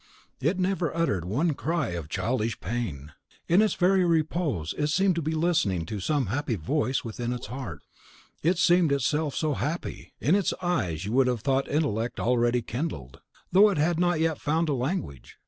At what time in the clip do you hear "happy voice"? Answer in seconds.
6.25-7.03